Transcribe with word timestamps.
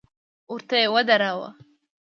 وره 0.51 0.65
ته 0.69 0.75
يې 0.81 0.87
ودراوه. 0.93 1.49